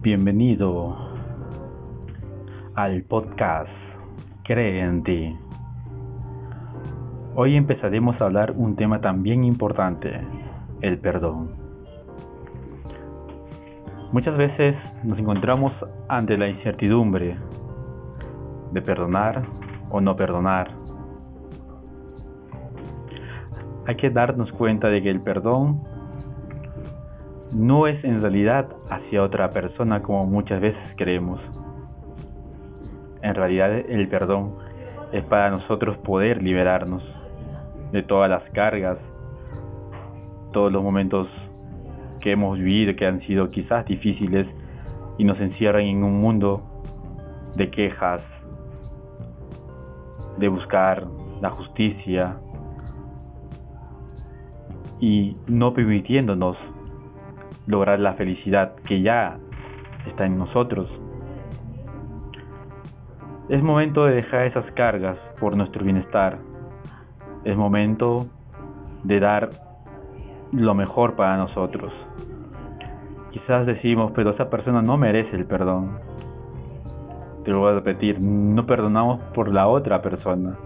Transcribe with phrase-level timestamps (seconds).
[0.00, 0.96] Bienvenido
[2.76, 3.68] al podcast
[4.44, 5.36] Cree en ti.
[7.34, 10.20] Hoy empezaremos a hablar un tema también importante,
[10.82, 11.50] el perdón.
[14.12, 15.72] Muchas veces nos encontramos
[16.08, 17.36] ante la incertidumbre
[18.70, 19.42] de perdonar
[19.90, 20.76] o no perdonar.
[23.88, 25.87] Hay que darnos cuenta de que el perdón
[27.54, 31.40] no es en realidad hacia otra persona como muchas veces creemos.
[33.22, 34.54] En realidad el perdón
[35.12, 37.02] es para nosotros poder liberarnos
[37.92, 38.98] de todas las cargas,
[40.52, 41.28] todos los momentos
[42.20, 44.46] que hemos vivido que han sido quizás difíciles
[45.16, 46.62] y nos encierran en un mundo
[47.56, 48.22] de quejas,
[50.38, 51.06] de buscar
[51.40, 52.36] la justicia
[55.00, 56.56] y no permitiéndonos
[57.68, 59.38] lograr la felicidad que ya
[60.06, 60.88] está en nosotros.
[63.48, 66.38] Es momento de dejar esas cargas por nuestro bienestar.
[67.44, 68.26] Es momento
[69.04, 69.50] de dar
[70.52, 71.92] lo mejor para nosotros.
[73.30, 75.98] Quizás decimos, pero esa persona no merece el perdón.
[77.44, 80.56] Te lo voy a repetir, no perdonamos por la otra persona.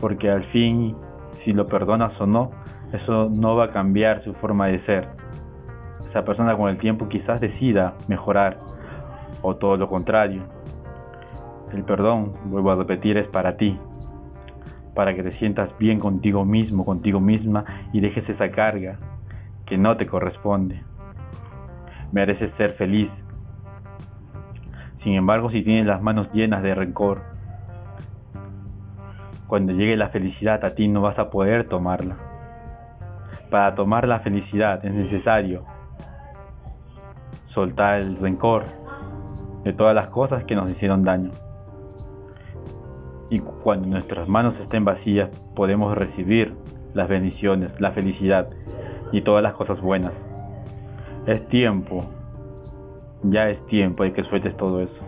[0.00, 0.96] Porque al fin,
[1.44, 2.50] si lo perdonas o no,
[2.92, 5.08] eso no va a cambiar su forma de ser
[6.16, 8.56] esa persona con el tiempo quizás decida mejorar
[9.42, 10.44] o todo lo contrario.
[11.74, 13.78] El perdón, vuelvo a repetir, es para ti,
[14.94, 18.96] para que te sientas bien contigo mismo, contigo misma y dejes esa carga
[19.66, 20.82] que no te corresponde.
[22.12, 23.10] Mereces ser feliz.
[25.04, 27.20] Sin embargo, si tienes las manos llenas de rencor,
[29.48, 32.16] cuando llegue la felicidad a ti no vas a poder tomarla.
[33.50, 35.75] Para tomar la felicidad es necesario
[37.56, 38.64] soltar el rencor
[39.64, 41.30] de todas las cosas que nos hicieron daño.
[43.30, 46.54] Y cuando nuestras manos estén vacías, podemos recibir
[46.92, 48.50] las bendiciones, la felicidad
[49.10, 50.12] y todas las cosas buenas.
[51.26, 52.02] Es tiempo,
[53.22, 55.00] ya es tiempo de que sueltes todo eso.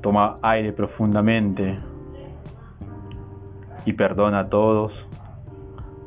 [0.00, 1.78] Toma aire profundamente
[3.84, 4.92] y perdona a todos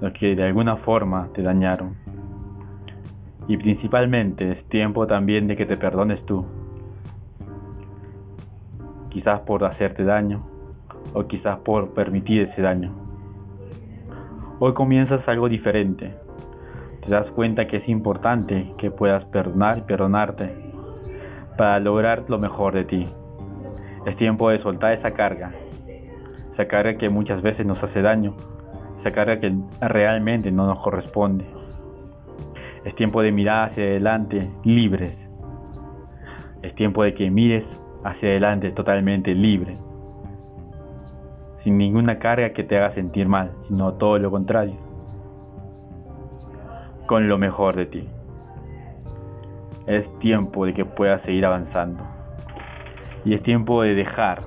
[0.01, 2.04] los que de alguna forma te dañaron.
[3.47, 6.45] Y principalmente es tiempo también de que te perdones tú.
[9.09, 10.43] Quizás por hacerte daño
[11.13, 12.91] o quizás por permitir ese daño.
[14.59, 16.13] Hoy comienzas algo diferente.
[17.05, 20.65] Te das cuenta que es importante que puedas perdonar y perdonarte
[21.57, 23.05] para lograr lo mejor de ti.
[24.05, 25.51] Es tiempo de soltar esa carga,
[26.53, 28.35] esa carga que muchas veces nos hace daño,
[28.99, 31.45] esa carga que realmente no nos corresponde.
[32.85, 35.17] Es tiempo de mirar hacia adelante libres.
[36.61, 37.65] Es tiempo de que mires
[38.03, 39.73] hacia adelante totalmente libre.
[41.63, 44.75] Sin ninguna carga que te haga sentir mal, sino todo lo contrario.
[47.07, 48.07] Con lo mejor de ti.
[49.87, 52.03] Es tiempo de que puedas seguir avanzando.
[53.25, 54.41] Y es tiempo de dejar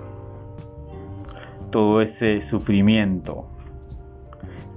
[1.73, 3.49] todo ese sufrimiento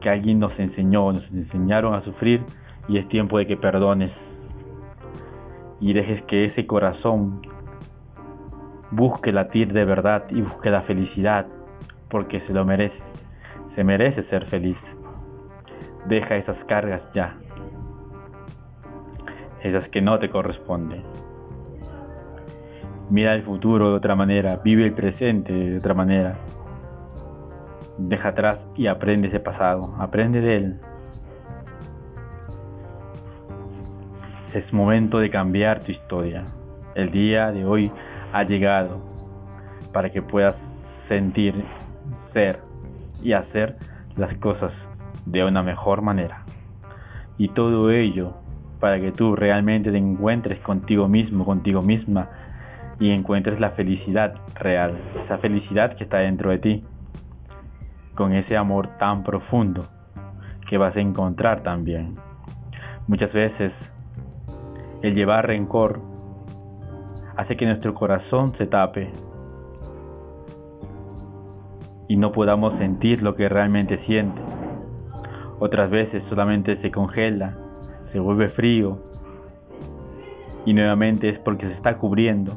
[0.01, 2.43] que alguien nos enseñó, nos enseñaron a sufrir
[2.87, 4.11] y es tiempo de que perdones
[5.81, 7.41] y dejes que ese corazón
[8.91, 11.47] busque latir de verdad y busque la felicidad
[12.09, 13.01] porque se lo merece.
[13.75, 14.77] Se merece ser feliz.
[16.07, 17.35] Deja esas cargas ya.
[19.63, 21.03] Esas que no te corresponden.
[23.09, 24.59] Mira el futuro de otra manera.
[24.63, 26.37] Vive el presente de otra manera.
[27.97, 29.95] Deja atrás y aprende ese pasado.
[29.99, 30.79] Aprende de él.
[34.53, 36.43] Es momento de cambiar tu historia.
[36.93, 37.89] El día de hoy
[38.33, 39.01] ha llegado
[39.93, 40.57] para que puedas
[41.07, 41.63] sentir,
[42.33, 42.59] ser
[43.23, 43.77] y hacer
[44.17, 44.73] las cosas
[45.25, 46.43] de una mejor manera.
[47.37, 48.33] Y todo ello
[48.81, 52.27] para que tú realmente te encuentres contigo mismo, contigo misma
[52.99, 56.83] y encuentres la felicidad real, esa felicidad que está dentro de ti,
[58.15, 59.83] con ese amor tan profundo
[60.69, 62.17] que vas a encontrar también.
[63.07, 63.71] Muchas veces
[65.01, 65.99] el llevar rencor
[67.35, 69.11] hace que nuestro corazón se tape
[72.07, 74.41] y no podamos sentir lo que realmente siente.
[75.59, 77.57] Otras veces solamente se congela,
[78.11, 78.99] se vuelve frío
[80.65, 82.53] y nuevamente es porque se está cubriendo,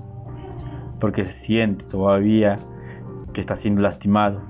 [1.01, 2.59] porque se siente todavía
[3.33, 4.41] que está siendo lastimado.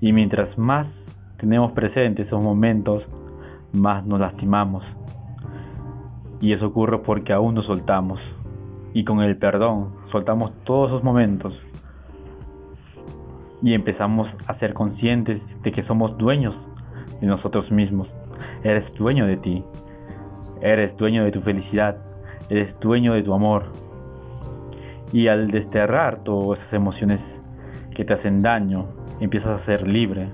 [0.00, 0.86] Y mientras más
[1.38, 3.02] tenemos presentes esos momentos,
[3.72, 4.84] más nos lastimamos
[6.44, 8.20] Y eso ocurre porque aún nos soltamos.
[8.92, 11.58] Y con el perdón soltamos todos esos momentos.
[13.62, 16.54] Y empezamos a ser conscientes de que somos dueños
[17.18, 18.08] de nosotros mismos.
[18.62, 19.64] Eres dueño de ti.
[20.60, 21.96] Eres dueño de tu felicidad.
[22.50, 23.72] Eres dueño de tu amor.
[25.14, 27.20] Y al desterrar todas esas emociones
[27.96, 28.88] que te hacen daño,
[29.18, 30.28] empiezas a ser libre.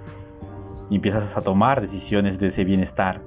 [0.91, 3.21] Y empiezas a tomar decisiones de ese bienestar,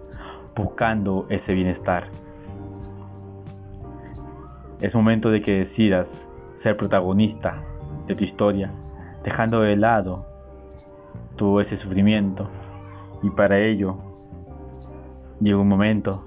[0.53, 2.09] buscando ese bienestar.
[4.83, 6.07] Es momento de que decidas
[6.61, 7.63] ser protagonista
[8.05, 8.69] de tu historia,
[9.23, 10.25] dejando de lado
[11.37, 12.49] todo ese sufrimiento.
[13.21, 13.95] Y para ello
[15.39, 16.25] llega un momento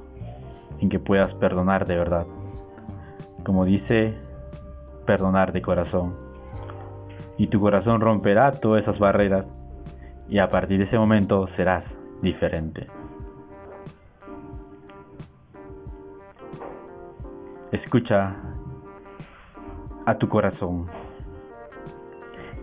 [0.81, 2.27] en que puedas perdonar de verdad.
[3.45, 4.15] Como dice,
[5.05, 6.15] perdonar de corazón.
[7.37, 9.45] Y tu corazón romperá todas esas barreras
[10.31, 11.85] y a partir de ese momento serás
[12.23, 12.87] diferente.
[17.71, 18.46] Escucha
[20.07, 20.87] a tu corazón,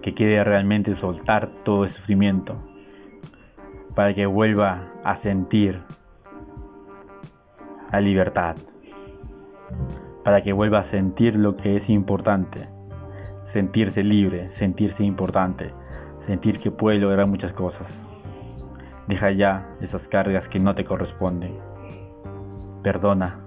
[0.01, 2.55] que quiere realmente soltar todo el sufrimiento,
[3.95, 5.81] para que vuelva a sentir
[7.91, 8.55] la libertad,
[10.23, 12.67] para que vuelva a sentir lo que es importante,
[13.51, 15.73] sentirse libre, sentirse importante,
[16.25, 17.87] sentir que puede lograr muchas cosas.
[19.07, 21.57] Deja ya esas cargas que no te corresponden.
[22.81, 23.42] Perdona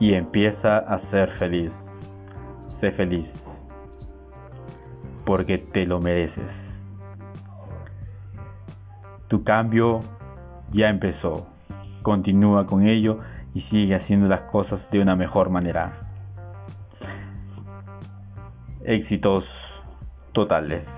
[0.00, 1.72] y empieza a ser feliz.
[2.80, 3.26] Sé feliz,
[5.24, 6.48] porque te lo mereces.
[9.28, 10.00] Tu cambio
[10.72, 11.46] ya empezó.
[12.02, 13.18] Continúa con ello
[13.54, 15.92] y sigue haciendo las cosas de una mejor manera.
[18.84, 19.44] Éxitos
[20.32, 20.97] totales.